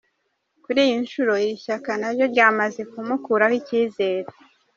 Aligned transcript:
Kuri 0.63 0.79
iyi 0.85 0.95
nshuro 1.03 1.31
iri 1.43 1.55
shyaka 1.63 1.91
naryo 2.01 2.25
ryamaze 2.33 2.81
kumukuraho 2.91 3.53
icyizere. 3.61 4.29